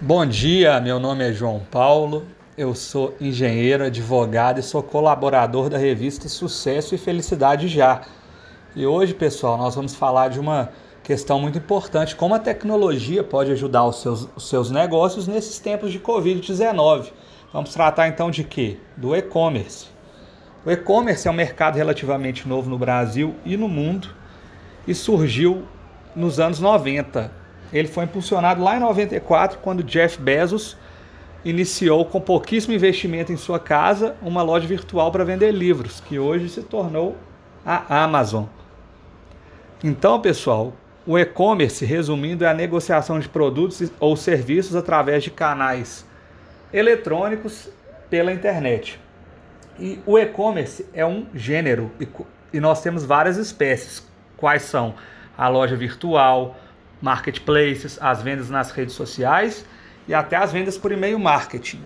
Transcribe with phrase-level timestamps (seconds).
[0.00, 2.24] Bom dia, meu nome é João Paulo,
[2.56, 8.02] eu sou engenheiro, advogado e sou colaborador da revista Sucesso e Felicidade Já.
[8.76, 10.70] E hoje, pessoal, nós vamos falar de uma
[11.02, 15.90] questão muito importante: como a tecnologia pode ajudar os seus, os seus negócios nesses tempos
[15.90, 17.10] de Covid-19.
[17.52, 18.76] Vamos tratar então de quê?
[18.96, 19.88] Do e-commerce.
[20.64, 24.10] O e-commerce é um mercado relativamente novo no Brasil e no mundo
[24.86, 25.64] e surgiu
[26.14, 30.76] nos anos 90 ele foi impulsionado lá em 94, quando Jeff Bezos
[31.44, 36.48] iniciou com pouquíssimo investimento em sua casa uma loja virtual para vender livros, que hoje
[36.48, 37.16] se tornou
[37.64, 38.44] a Amazon.
[39.82, 40.72] Então, pessoal,
[41.06, 46.04] o e-commerce, resumindo, é a negociação de produtos ou serviços através de canais
[46.72, 47.68] eletrônicos
[48.10, 49.00] pela internet.
[49.78, 51.90] E o e-commerce é um gênero
[52.52, 54.06] e nós temos várias espécies.
[54.36, 54.94] Quais são?
[55.36, 56.56] A loja virtual,
[57.00, 59.64] marketplaces, as vendas nas redes sociais
[60.06, 61.80] e até as vendas por e-mail marketing.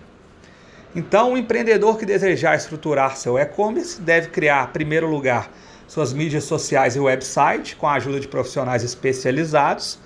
[0.95, 5.49] Então, o empreendedor que desejar estruturar seu e-commerce deve criar, em primeiro lugar,
[5.87, 9.99] suas mídias sociais e website com a ajuda de profissionais especializados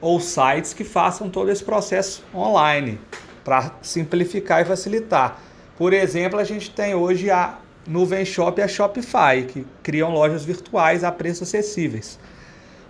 [0.00, 3.00] ou sites que façam todo esse processo online
[3.44, 5.40] para simplificar e facilitar.
[5.78, 10.44] Por exemplo, a gente tem hoje a Nuvem Shop e a Shopify, que criam lojas
[10.44, 12.18] virtuais a preços acessíveis.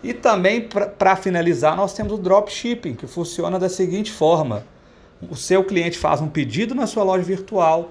[0.07, 4.65] E também, para finalizar, nós temos o dropshipping, que funciona da seguinte forma:
[5.29, 7.89] o seu cliente faz um pedido na sua loja virtual,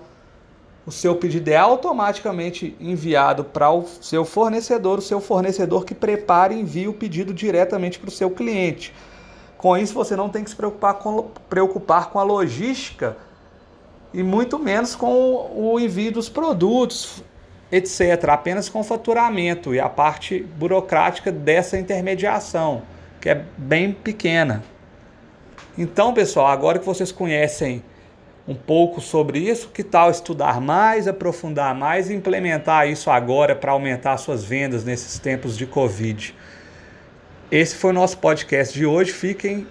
[0.87, 6.53] o seu pedido é automaticamente enviado para o seu fornecedor, o seu fornecedor que prepara
[6.53, 8.93] e envia o pedido diretamente para o seu cliente.
[9.57, 13.17] Com isso, você não tem que se preocupar com, preocupar com a logística
[14.13, 17.21] e muito menos com o envio dos produtos
[17.71, 22.83] etc., apenas com faturamento e a parte burocrática dessa intermediação,
[23.19, 24.63] que é bem pequena.
[25.77, 27.83] Então, pessoal, agora que vocês conhecem
[28.47, 33.71] um pouco sobre isso, que tal estudar mais, aprofundar mais e implementar isso agora para
[33.71, 36.35] aumentar suas vendas nesses tempos de Covid?
[37.51, 39.11] Esse foi o nosso podcast de hoje.
[39.11, 39.67] Fiquem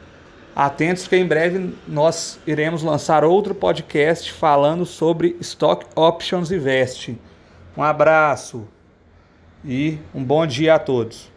[0.54, 7.16] atentos que em breve nós iremos lançar outro podcast falando sobre Stock Options Invest.
[7.76, 8.68] Um abraço
[9.64, 11.33] e um bom dia a todos.